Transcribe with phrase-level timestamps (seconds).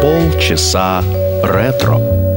[0.00, 1.02] Полчаса
[1.42, 2.31] ретро.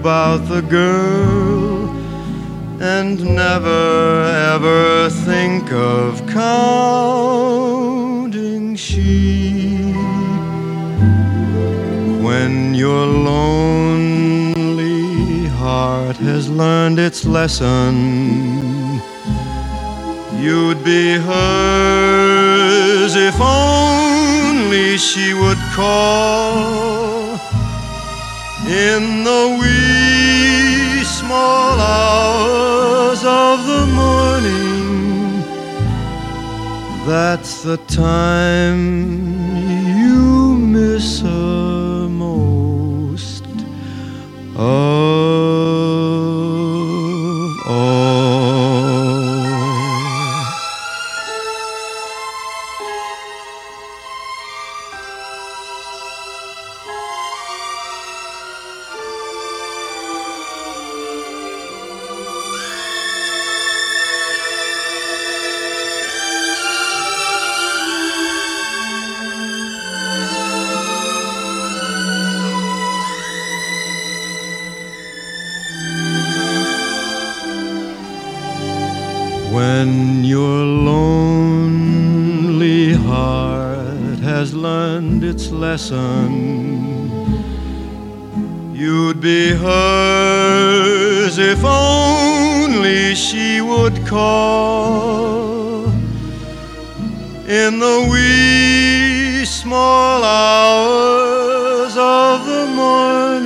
[0.00, 1.88] About the girl
[2.80, 4.22] and never
[4.54, 7.56] ever think of counting
[8.76, 9.96] sheep.
[12.26, 14.68] When your lonely
[15.62, 17.94] heart has learned its lesson
[20.40, 27.18] You'd be hers if only she would call
[28.68, 29.77] in the wee
[37.08, 38.82] That's the time
[39.96, 43.44] you miss her most.
[44.54, 44.97] Oh.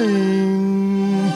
[0.02, 1.32] Morning.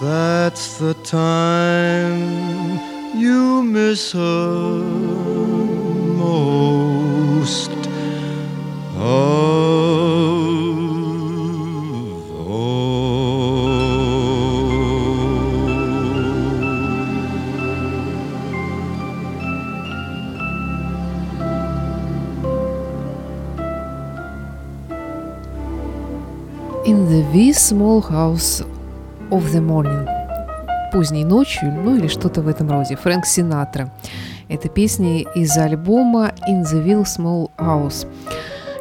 [0.00, 2.78] That's the time
[3.16, 4.93] you miss her
[27.64, 28.62] small house
[29.30, 30.06] of the morning.
[30.92, 32.94] Поздней ночью, ну или что-то в этом роде.
[32.94, 33.90] Фрэнк Синатра.
[34.50, 38.06] Это песни из альбома In the Will Small House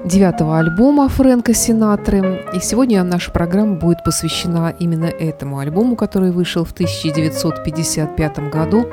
[0.03, 2.45] девятого альбома Фрэнка Синатры.
[2.53, 8.85] И сегодня наша программа будет посвящена именно этому альбому, который вышел в 1955 году.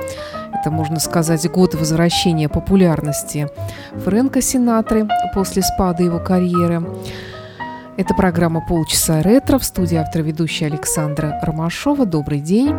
[0.52, 3.48] Это, можно сказать, год возвращения популярности
[4.04, 6.84] Фрэнка Синатры после спада его карьеры.
[8.00, 12.06] Это программа «Полчаса ретро» в студии автор-ведущая Александра Ромашова.
[12.06, 12.75] Добрый день.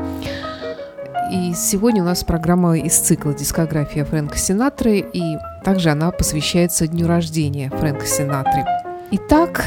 [1.31, 7.05] И сегодня у нас программа из цикла «Дискография Фрэнка Синатры», и также она посвящается дню
[7.05, 8.65] рождения Фрэнка Синатры.
[9.11, 9.63] Итак,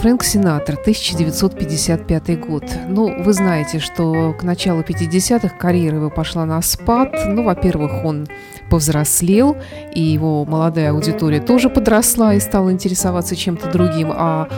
[0.00, 2.64] Фрэнк Синатра, 1955 год.
[2.88, 7.12] Ну, вы знаете, что к началу 50-х карьера его пошла на спад.
[7.26, 8.26] Ну, во-первых, он
[8.70, 9.58] повзрослел,
[9.94, 14.48] и его молодая аудитория тоже подросла и стала интересоваться чем-то другим, а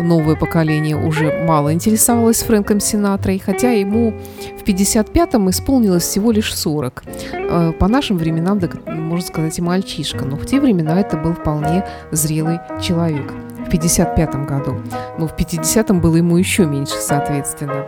[0.00, 4.14] новое поколение уже мало интересовалось Фрэнком Синатрой, хотя ему
[4.60, 7.04] в 55-м исполнилось всего лишь 40.
[7.32, 11.84] Э, по нашим временам, можно сказать, и мальчишка, но в те времена это был вполне
[12.10, 13.32] зрелый человек.
[13.68, 14.80] В 55 году.
[15.18, 17.84] Но в 50-м было ему еще меньше, соответственно.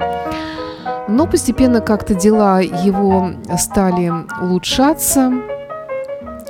[1.09, 4.13] Но постепенно как-то дела его стали
[4.43, 5.33] улучшаться,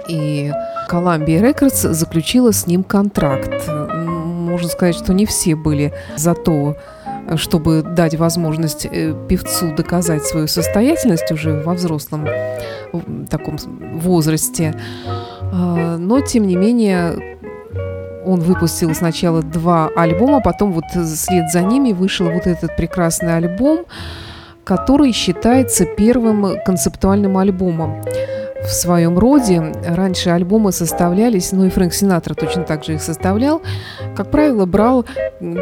[0.08, 0.52] и
[0.90, 3.70] Columbia Records заключила с ним контракт
[4.50, 6.76] можно сказать, что не все были за то,
[7.36, 12.26] чтобы дать возможность э, певцу доказать свою состоятельность уже во взрослом
[13.30, 13.56] таком
[13.94, 14.74] возрасте.
[15.52, 17.38] А, но, тем не менее,
[18.30, 23.80] он выпустил сначала два альбома, потом вот вслед за ними вышел вот этот прекрасный альбом,
[24.64, 28.02] который считается первым концептуальным альбомом
[28.62, 29.72] в своем роде.
[29.86, 33.62] Раньше альбомы составлялись, ну и Фрэнк Синатра точно так же их составлял.
[34.14, 35.06] Как правило, брал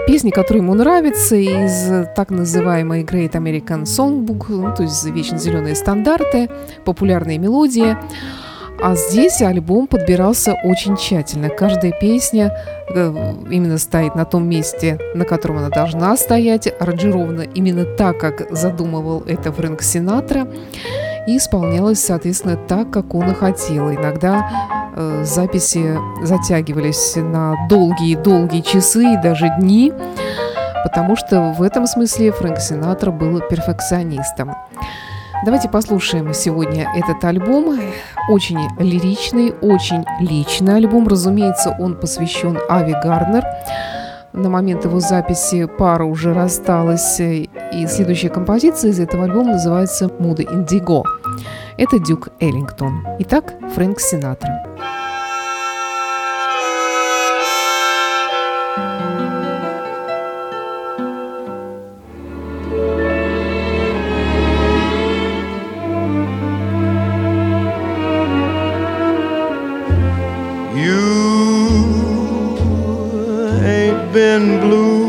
[0.06, 5.74] песни, которые ему нравятся, из так называемой Great American Songbook, ну, то есть вечно зеленые
[5.74, 6.50] стандарты,
[6.84, 7.96] популярные мелодии.
[8.80, 11.48] А здесь альбом подбирался очень тщательно.
[11.48, 12.56] Каждая песня
[12.88, 18.46] э, именно стоит на том месте, на котором она должна стоять, аранжирована именно так, как
[18.50, 20.46] задумывал это Фрэнк Синатра,
[21.26, 23.90] и исполнялась, соответственно, так, как он и хотел.
[23.90, 24.48] Иногда
[24.94, 29.92] э, записи затягивались на долгие-долгие часы и даже дни,
[30.84, 34.54] потому что в этом смысле Фрэнк Синатра был перфекционистом.
[35.44, 37.78] Давайте послушаем сегодня этот альбом.
[38.28, 41.06] Очень лиричный, очень личный альбом.
[41.06, 43.44] Разумеется, он посвящен Ави Гарнер.
[44.32, 47.48] На момент его записи пара уже рассталась, и
[47.88, 51.02] следующая композиция из этого альбома называется «Муда Индиго».
[51.76, 53.06] Это Дюк Эллингтон.
[53.20, 54.64] Итак, Фрэнк Синатра.
[70.78, 70.94] You
[73.64, 75.07] ain't been blue.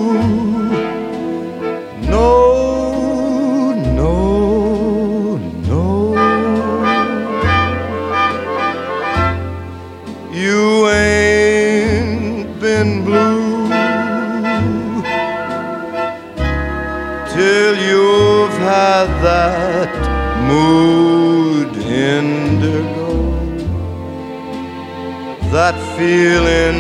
[26.00, 26.80] feeling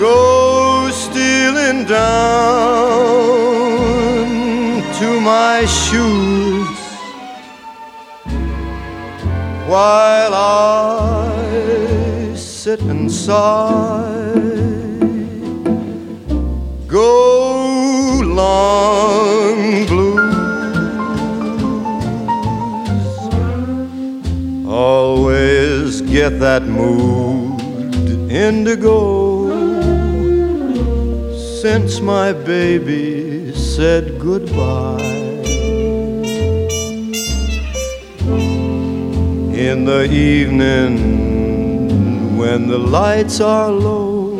[0.00, 3.06] go stealing down
[4.98, 6.78] to my shoes
[9.70, 14.34] while I sit and sigh.
[16.88, 20.05] Go long blue
[26.22, 27.60] get that mood
[28.32, 29.00] indigo
[31.60, 35.12] since my baby said goodbye.
[39.68, 40.94] In the evening
[42.38, 44.38] when the lights are low,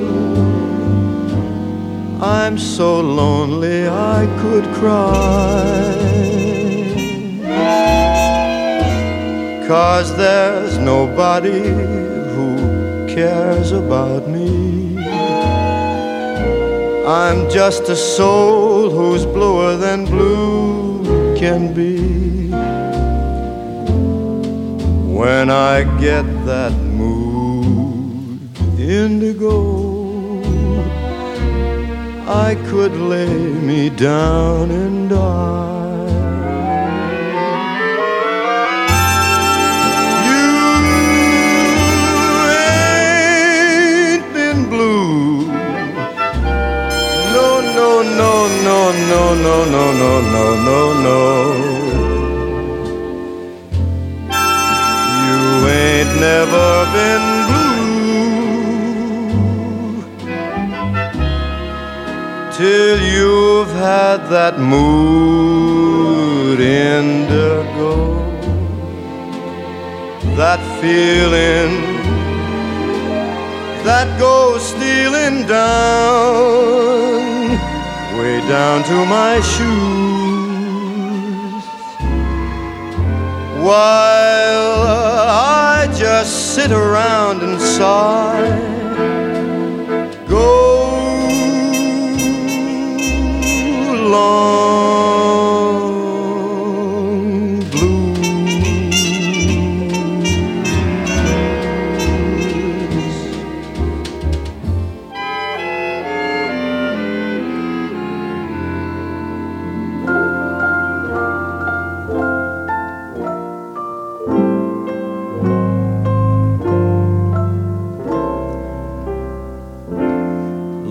[2.22, 6.15] I'm so lonely I could cry.
[9.66, 11.60] Cause there's nobody
[12.34, 12.56] who
[13.08, 14.96] cares about me.
[17.04, 22.48] I'm just a soul who's bluer than blue can be.
[25.12, 28.38] When I get that mood
[28.78, 30.42] indigo,
[32.28, 33.36] I could lay
[33.70, 35.75] me down and die.
[49.12, 51.20] No, no, no, no, no, no, no.
[55.26, 55.42] You
[55.82, 57.76] ain't never been blue
[62.56, 67.94] till you've had that mood indigo,
[70.36, 71.72] that feeling
[73.84, 77.35] that goes stealing down,
[78.26, 79.66] way down to my shoes,
[83.64, 84.72] while
[85.72, 88.66] I just sit around and sigh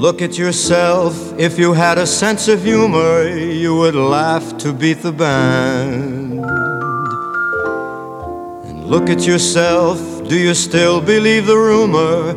[0.05, 1.33] Look at yourself.
[1.35, 6.45] If you had a sense of humor, you would laugh to beat the band.
[8.67, 9.97] And look at yourself.
[10.29, 12.33] Do you still believe the rumor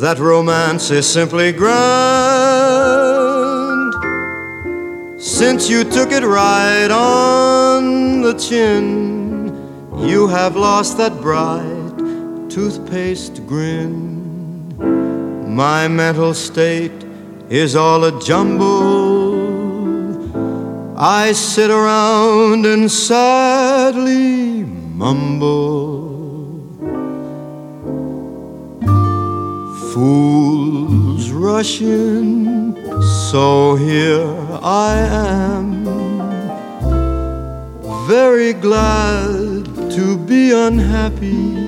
[0.00, 1.78] that romance is simply grand?
[5.22, 9.54] Since you took it right on the chin,
[10.04, 11.94] You have lost that bright
[12.50, 14.17] toothpaste grin.
[15.48, 16.92] My mental state
[17.48, 19.38] is all a jumble.
[20.96, 26.08] I sit around and sadly mumble.
[29.92, 32.76] Fools rush in,
[33.30, 34.26] so here
[34.62, 35.84] I am,
[38.06, 41.67] very glad to be unhappy.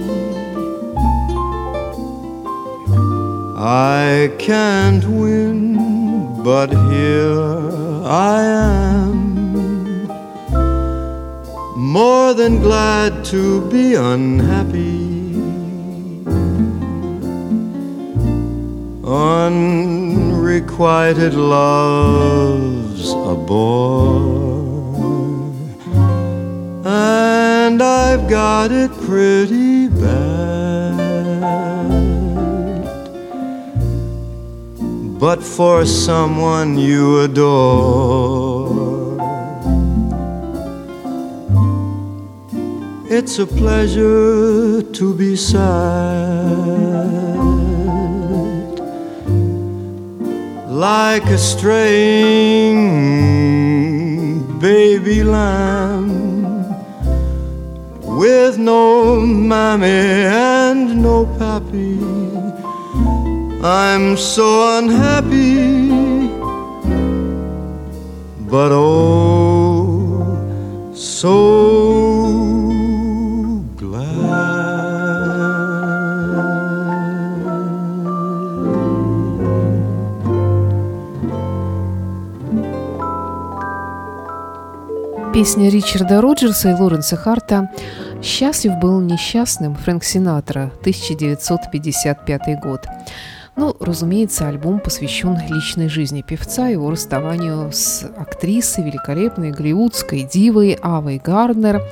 [3.63, 5.77] I can't win,
[6.43, 7.39] but here
[8.07, 10.07] I am,
[11.77, 15.35] more than glad to be unhappy.
[19.05, 25.53] Unrequited love's a bore,
[26.87, 30.60] and I've got it pretty bad.
[35.21, 38.71] But for someone you adore,
[43.09, 46.81] it's a pleasure to be sad.
[50.81, 52.79] like a straying
[54.59, 56.09] baby lamb
[58.03, 62.10] with no mammy and no pappy.
[63.63, 65.91] I'm so unhappy,
[68.49, 70.35] but oh,
[70.95, 71.91] so
[85.35, 87.71] Песня Ричарда Роджерса и Лоренса Харта
[88.23, 92.87] «Счастлив был несчастным» Фрэнк Синатра, 1955 год.
[93.61, 101.21] Ну, разумеется, альбом посвящен личной жизни певца, его расставанию с актрисой, великолепной голливудской дивой Авой
[101.23, 101.83] Гарднер,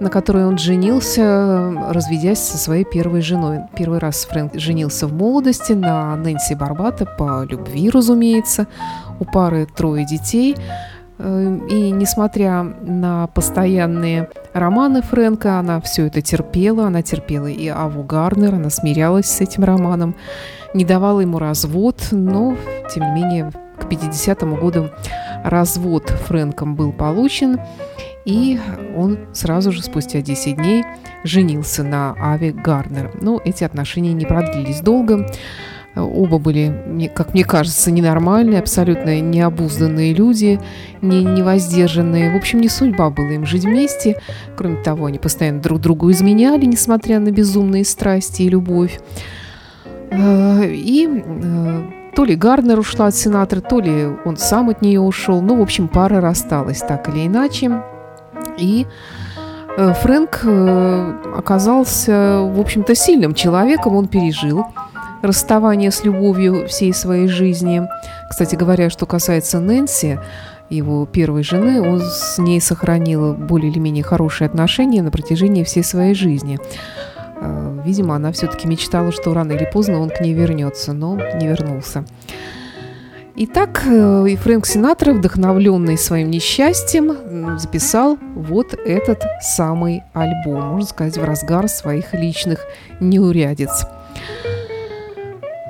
[0.00, 3.60] на которой он женился, разведясь со своей первой женой.
[3.76, 8.66] Первый раз Фрэнк женился в молодости на Нэнси Барбата по любви, разумеется.
[9.20, 10.56] У пары трое детей–
[11.18, 16.86] и несмотря на постоянные романы Фрэнка, она все это терпела.
[16.86, 20.14] Она терпела и Аву Гарнер, она смирялась с этим романом,
[20.74, 22.56] не давала ему развод, но,
[22.94, 24.90] тем не менее, к 50-му году
[25.44, 27.60] развод Фрэнком был получен,
[28.24, 28.60] и
[28.96, 30.84] он сразу же, спустя 10 дней,
[31.24, 33.12] женился на Аве Гарнер.
[33.20, 35.26] Но эти отношения не продлились долго.
[36.00, 40.60] Оба были, как мне кажется, ненормальные, абсолютно необузданные люди,
[41.02, 42.32] не, невоздержанные.
[42.32, 44.20] В общем, не судьба была им жить вместе.
[44.56, 49.00] Кроме того, они постоянно друг другу изменяли, несмотря на безумные страсти и любовь.
[50.10, 51.82] Э, и э,
[52.14, 55.40] то ли Гарнер ушла от сенатора, то ли он сам от нее ушел.
[55.40, 57.82] Ну, в общем, пара рассталась так или иначе.
[58.58, 58.86] И
[59.76, 60.44] э, Фрэнк
[61.36, 64.64] оказался, в общем-то, сильным человеком, он пережил
[65.22, 67.82] расставание с любовью всей своей жизни.
[68.28, 70.20] Кстати говоря, что касается Нэнси,
[70.70, 75.82] его первой жены, он с ней сохранил более или менее хорошие отношения на протяжении всей
[75.82, 76.58] своей жизни.
[77.40, 81.48] А, видимо, она все-таки мечтала, что рано или поздно он к ней вернется, но не
[81.48, 82.04] вернулся.
[83.40, 91.16] Итак, э, и Фрэнк Синатра, вдохновленный своим несчастьем, записал вот этот самый альбом, можно сказать,
[91.16, 92.66] в разгар своих личных
[92.98, 93.86] неурядиц.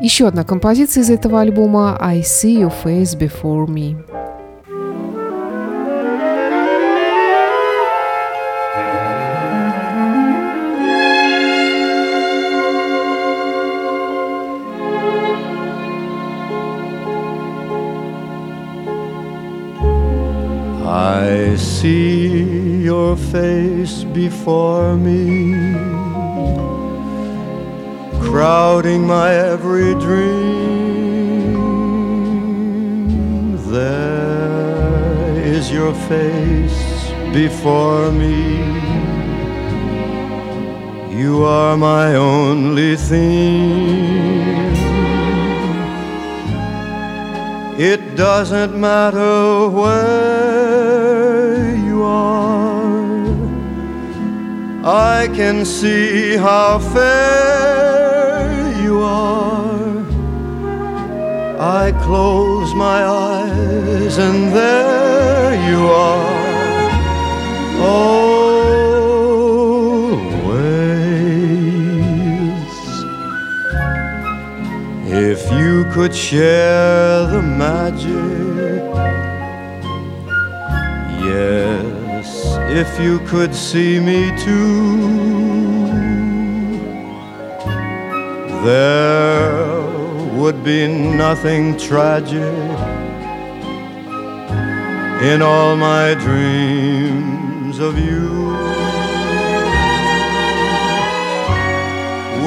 [0.00, 3.96] Еще одна композиция из этого альбома «I See Your Face Before Me».
[20.90, 25.87] I see your face before me
[28.30, 31.56] crowding my every dream.
[33.72, 38.58] There is your face before me.
[41.18, 44.74] You are my only theme.
[47.78, 53.24] It doesn't matter where you are,
[54.84, 57.97] I can see how fair
[58.98, 60.04] you are.
[61.60, 66.88] I close my eyes and there you are.
[67.70, 68.18] Always.
[75.30, 78.82] If you could share the magic,
[81.30, 82.26] yes,
[82.82, 85.77] if you could see me too
[88.68, 89.80] there
[90.38, 92.56] would be nothing tragic
[95.30, 98.28] in all my dreams of you.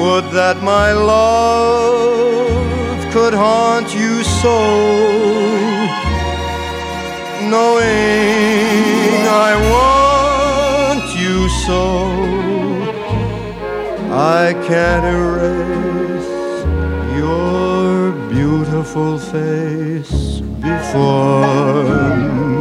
[0.00, 2.12] Would that my love
[3.12, 4.58] could haunt you so,
[7.54, 9.16] knowing
[9.48, 11.82] I want you so.
[14.14, 16.11] I can't erase
[18.82, 22.51] beautiful face before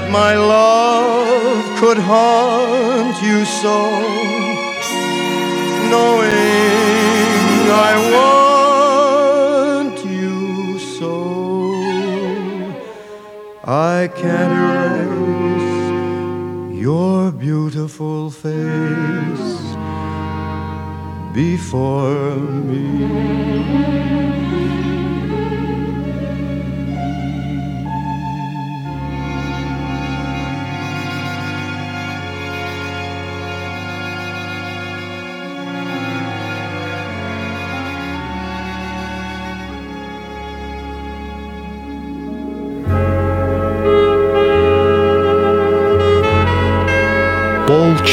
[0.00, 3.76] that my love could haunt you so,
[5.92, 6.30] knowing
[7.88, 11.14] I want you so.
[13.64, 14.54] I can't
[15.06, 15.84] erase
[16.78, 19.56] your beautiful face
[21.32, 22.36] before
[22.70, 24.25] me.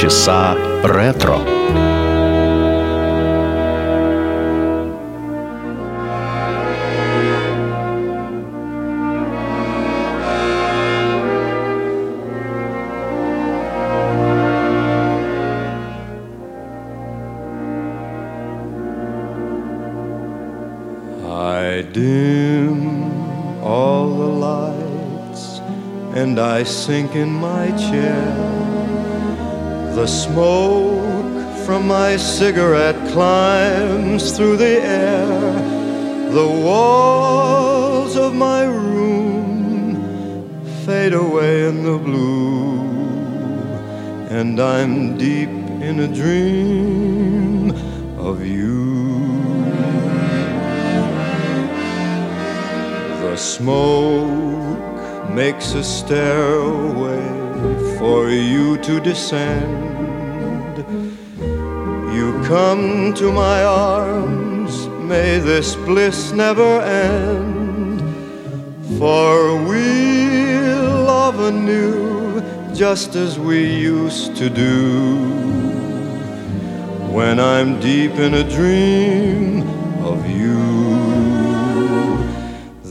[0.02, 1.38] Полчаса ретро.
[21.24, 25.60] I dim all the lights
[26.16, 28.71] and I sink in my chair
[29.95, 35.53] the smoke from my cigarette climbs through the air.
[36.31, 39.95] The walls of my room
[40.83, 42.81] fade away in the blue,
[44.29, 47.69] and I'm deep in a dream
[48.17, 49.21] of you.
[53.21, 57.32] The smoke makes a stairway
[57.97, 60.77] for you to descend.
[62.13, 67.99] You come to my arms, may this bliss never end.
[68.97, 72.41] For we'll love anew,
[72.73, 75.17] just as we used to do.
[77.11, 79.61] When I'm deep in a dream
[80.03, 80.57] of you,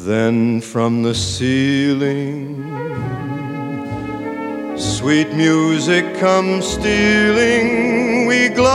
[0.07, 2.92] then from the ceiling
[5.03, 8.71] Sweet music comes stealing, we glide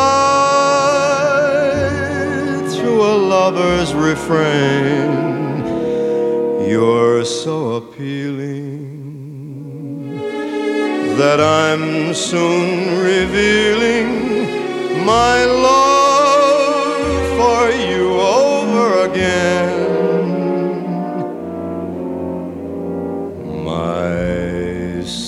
[2.70, 5.63] through a lover's refrain.
[6.70, 8.58] You're so appealing
[11.16, 14.10] that I'm soon revealing
[15.06, 19.87] my love for you over again.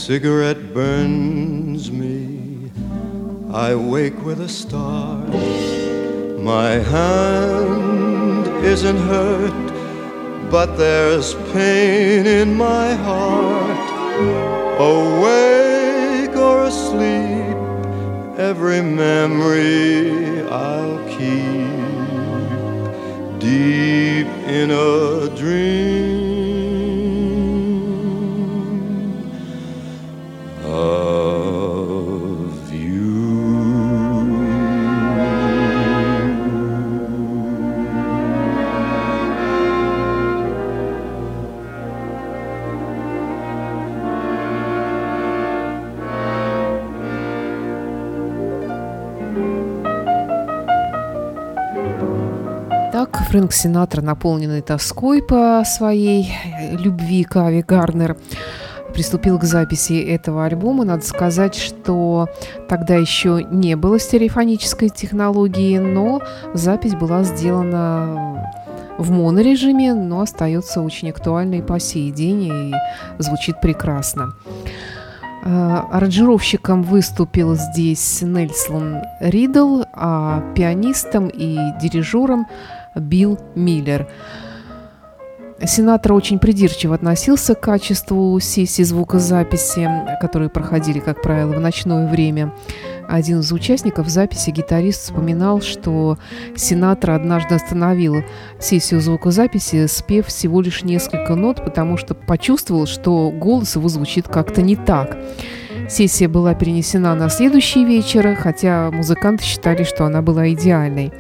[0.10, 2.72] Cigarette burns me.
[3.54, 5.30] I wake with a start.
[6.40, 9.68] My hand isn't hurt,
[10.50, 13.90] but there's pain in my heart.
[14.80, 17.58] Awake or asleep,
[18.40, 21.86] every memory I'll keep
[23.40, 24.28] deep
[24.60, 26.09] in a dream.
[53.30, 56.34] Фрэнк Синатра, наполненный тоской по своей
[56.72, 58.18] любви к Ави Гарнер,
[58.92, 60.84] приступил к записи этого альбома.
[60.84, 62.28] Надо сказать, что
[62.68, 66.24] тогда еще не было стереофонической технологии, но
[66.56, 68.50] запись была сделана
[68.98, 72.74] в монорежиме, но остается очень актуальной по сей день и
[73.20, 74.34] звучит прекрасно.
[75.42, 82.48] А, аранжировщиком выступил здесь Нельсон Ридл, а пианистом и дирижером
[83.00, 84.08] Билл Миллер.
[85.66, 89.90] Сенатор очень придирчиво относился к качеству сессий звукозаписи,
[90.22, 92.54] которые проходили, как правило, в ночное время.
[93.10, 96.18] Один из участников записи, гитарист, вспоминал, что
[96.56, 98.24] Сенатор однажды остановил
[98.60, 104.62] сессию звукозаписи, спев всего лишь несколько нот, потому что почувствовал, что голос его звучит как-то
[104.62, 105.18] не так.
[105.90, 111.12] Сессия была перенесена на следующий вечер, хотя музыканты считали, что она была идеальной.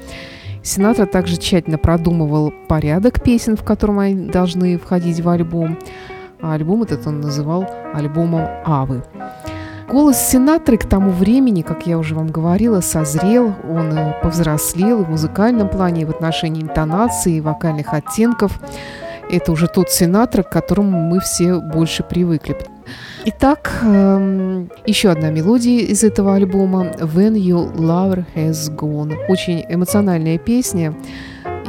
[0.62, 5.78] Сенатор также тщательно продумывал порядок песен, в котором они должны входить в альбом.
[6.42, 9.04] А альбом этот он называл альбомом «Авы».
[9.90, 15.10] Голос Сенаторы к тому времени, как я уже вам говорила, созрел, он э, повзрослел в
[15.10, 18.60] музыкальном плане, в отношении интонации, вокальных оттенков.
[19.30, 22.58] Это уже тот Сенатор, к которому мы все больше привыкли.
[23.26, 29.16] Итак, эм, еще одна мелодия из этого альбома «When Your Lover Has Gone».
[29.28, 30.96] Очень эмоциональная песня,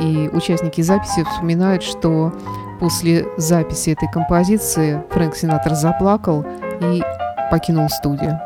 [0.01, 2.33] и участники записи вспоминают, что
[2.81, 6.47] после записи этой композиции Фрэнк Синатор заплакал
[6.81, 7.03] и
[7.51, 8.41] покинул студию.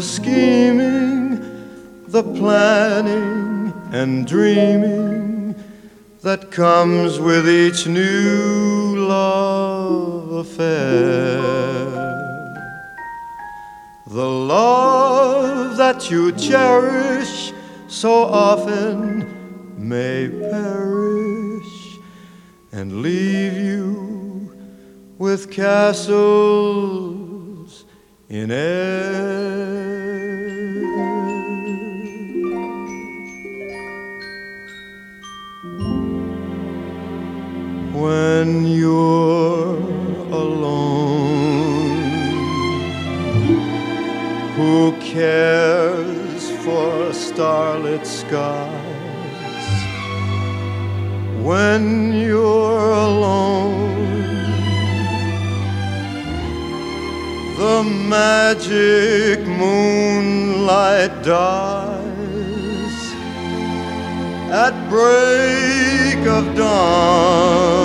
[0.00, 1.36] The scheming,
[2.08, 5.54] the planning and dreaming
[6.22, 11.84] that comes with each new love affair?
[14.06, 17.52] The love that you cherish
[17.88, 19.26] so often
[19.76, 21.98] may perish
[22.72, 24.50] and leave you
[25.18, 26.70] with castles
[28.30, 29.29] in air.
[38.40, 39.76] When you're
[40.32, 42.00] alone,
[44.56, 49.68] who cares for starlit skies?
[51.48, 53.98] When you're alone
[57.58, 57.82] the
[58.16, 62.96] magic moonlight dies
[64.64, 67.79] at break of dawn.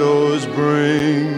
[0.00, 1.28] Shadows bring.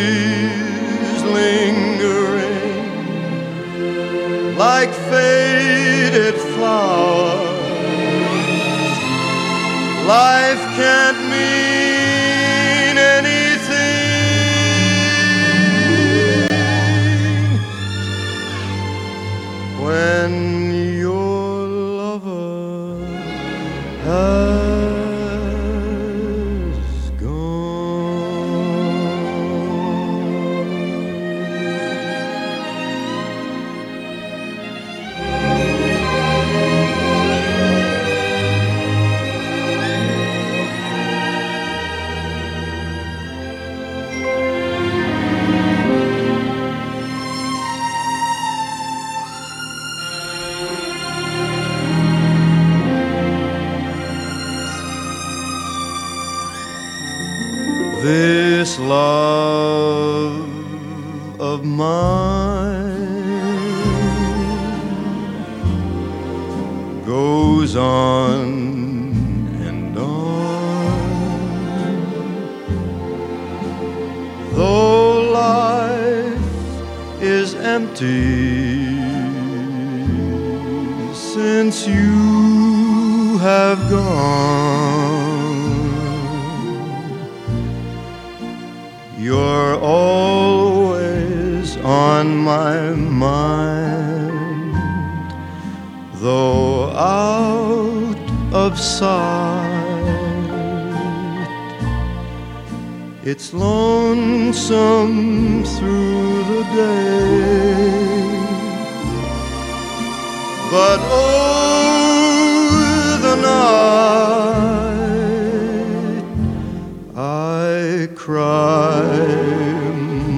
[117.58, 119.02] I cry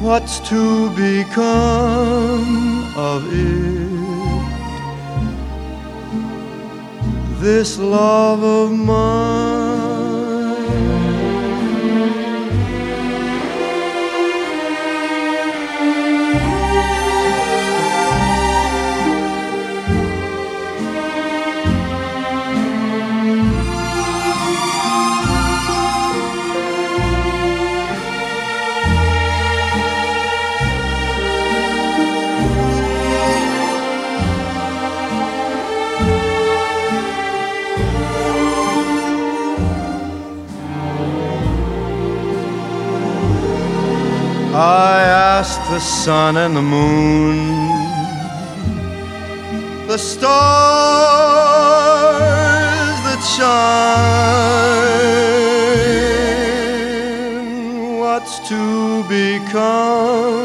[0.03, 3.89] what's to become of it?
[7.41, 10.00] This love of mine.
[45.71, 47.37] The sun and the moon,
[49.87, 50.31] the stars
[53.07, 53.61] that shine,
[58.01, 60.40] what's to become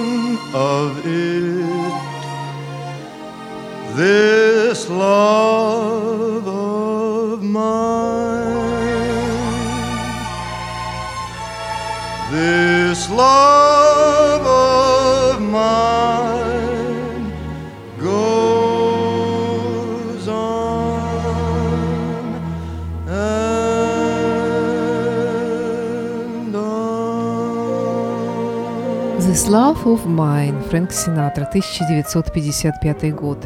[29.55, 33.37] Love of Mine, Фрэнк Синатра, 1955 год.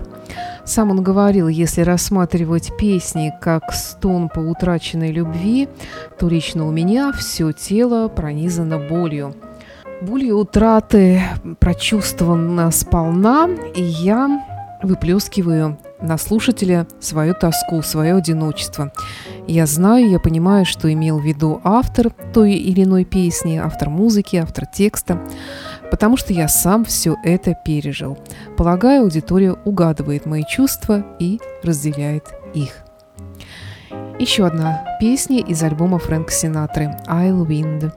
[0.65, 5.69] Сам он говорил, если рассматривать песни как стон по утраченной любви,
[6.17, 9.35] то лично у меня все тело пронизано болью.
[10.01, 11.21] Болью утраты
[11.59, 14.43] прочувствована сполна, и я
[14.81, 18.91] выплескиваю на слушателя свою тоску, свое одиночество.
[19.47, 24.37] Я знаю, я понимаю, что имел в виду автор той или иной песни, автор музыки,
[24.37, 25.21] автор текста,
[25.91, 28.17] потому что я сам все это пережил.
[28.57, 32.83] Полагаю, аудитория угадывает мои чувства и разделяет их.
[34.19, 37.91] Еще одна песня из альбома Фрэнка Синатры «I'll Wind».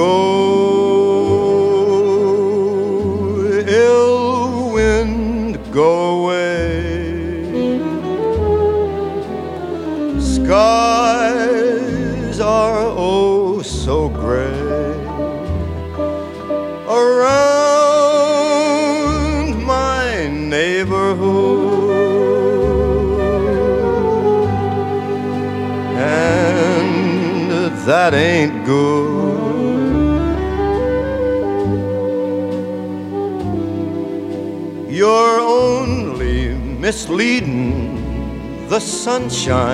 [0.00, 0.29] Go,
[39.30, 39.69] sunshine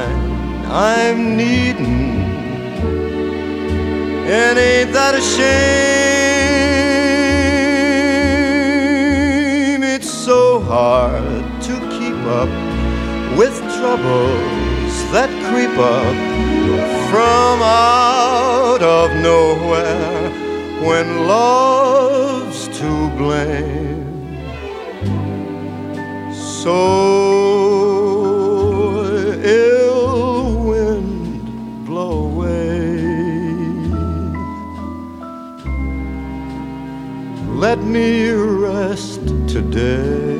[37.69, 40.39] Let me rest today.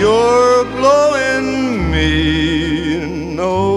[0.00, 3.67] You're blowing me no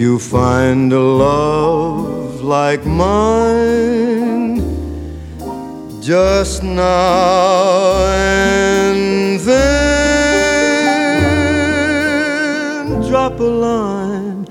[0.00, 4.56] you find a love like mine,
[6.00, 9.60] just now and then
[13.10, 14.46] drop a line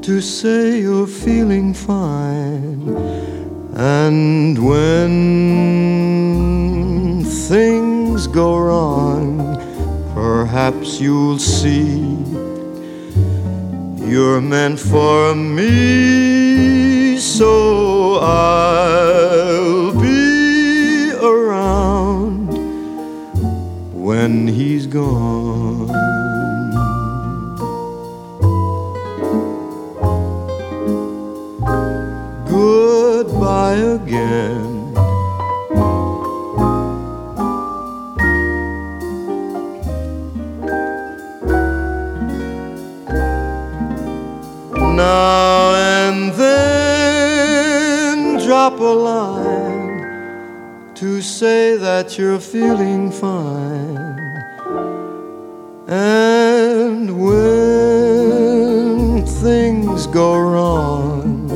[0.00, 2.96] to say you're feeling fine.
[3.76, 5.14] And when
[7.24, 9.58] things go wrong,
[10.14, 12.17] perhaps you'll see
[14.18, 17.18] you're meant for me.
[17.18, 22.48] So I'll be around
[23.92, 25.86] when he's gone.
[32.50, 34.57] Goodbye again.
[44.98, 50.02] Now and then drop a line
[50.96, 54.18] to say that you're feeling fine.
[55.86, 57.54] And when
[59.24, 61.48] things go wrong,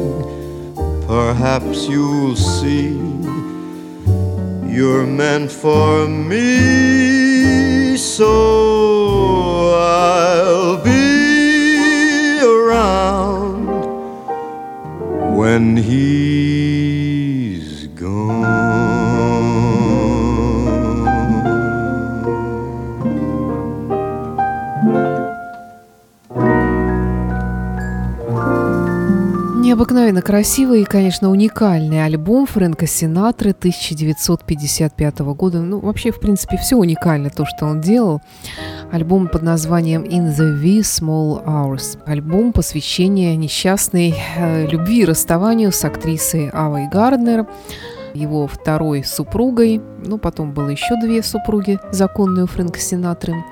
[1.09, 2.97] perhaps you'll see
[4.73, 7.97] you're meant for me.
[7.97, 10.62] So I'll
[15.53, 17.43] when he's
[18.01, 18.73] gone.
[29.73, 35.61] Необыкновенно красивый и, конечно, уникальный альбом Фрэнка Синатры 1955 года.
[35.61, 38.21] Ну, вообще, в принципе, все уникально, то, что он делал.
[38.93, 41.99] Альбом под названием «In the Wee Small Hours».
[42.05, 47.47] Альбом посвящения несчастной э, любви и расставанию с актрисой Авой Гарднер,
[48.13, 49.81] его второй супругой.
[50.05, 53.43] Ну, потом было еще две супруги, законные у Фрэнка Синатры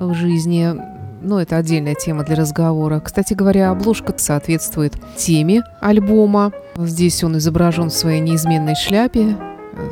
[0.00, 0.74] в жизни
[1.20, 3.00] но это отдельная тема для разговора.
[3.00, 6.52] Кстати говоря, обложка соответствует теме альбома.
[6.76, 9.34] Здесь он изображен в своей неизменной шляпе,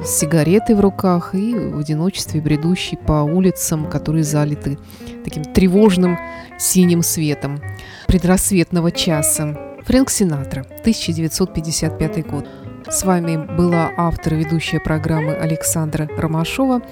[0.04, 4.78] с сигаретой в руках и в одиночестве бредущий по улицам, которые залиты
[5.24, 6.18] таким тревожным
[6.58, 7.60] синим светом
[8.06, 9.58] предрассветного часа.
[9.84, 12.48] Фрэнк Синатра, 1955 год.
[12.88, 16.82] С вами была автор и ведущая программы Александра Ромашова.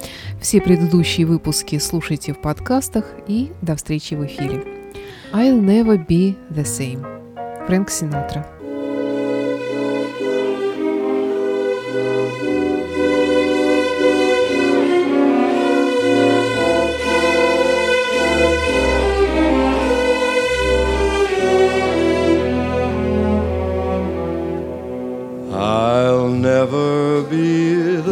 [0.40, 4.64] Все предыдущие выпуски слушайте в подкастах и до встречи в эфире.
[5.32, 7.04] I'll never be the same.
[7.66, 8.59] Фрэнк Синатра.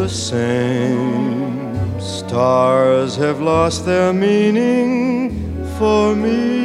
[0.09, 1.99] Same.
[1.99, 6.57] Stars have lost their meaning for me.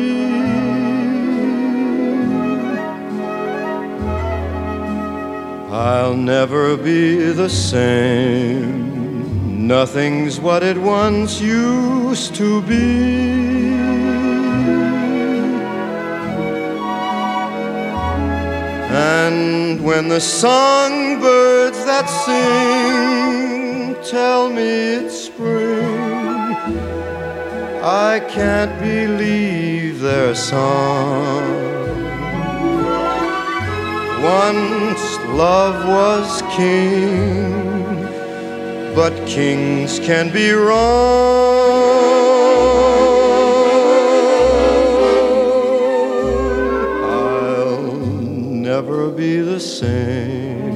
[5.70, 9.66] I'll never be the same.
[9.66, 14.23] Nothing's what it once used to be.
[19.84, 26.54] When the songbirds that sing tell me it's spring,
[27.82, 31.42] I can't believe their song.
[34.22, 35.04] Once
[35.44, 37.52] love was king,
[38.94, 41.43] but kings can be wrong.
[49.54, 50.74] The same.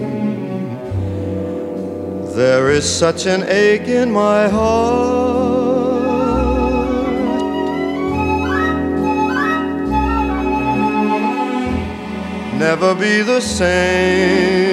[2.36, 5.98] There is such an ache in my heart.
[12.66, 14.68] Never be the same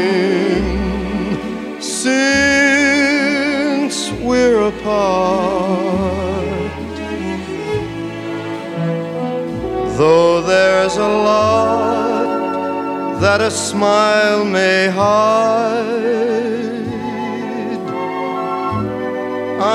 [1.82, 2.76] since
[4.28, 5.16] we're apart.
[9.98, 11.95] Though there's a lot
[13.26, 15.96] that a smile may hide.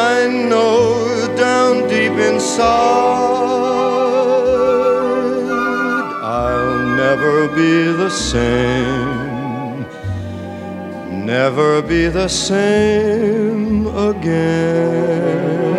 [0.06, 2.60] I know down deep inside
[6.22, 7.72] I'll never be
[8.02, 9.84] the same,
[11.34, 15.69] never be the same again.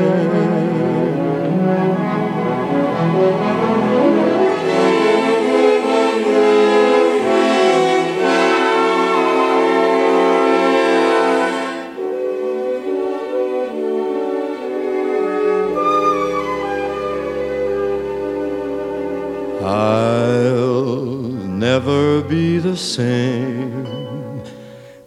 [22.72, 24.42] The same,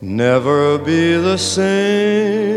[0.02, 2.53] never be the same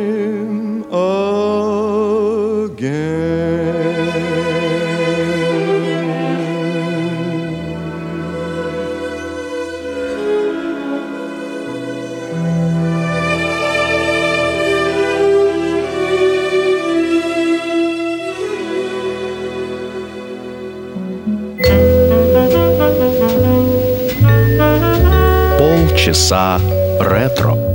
[26.28, 26.60] голоса
[27.00, 27.67] ретро.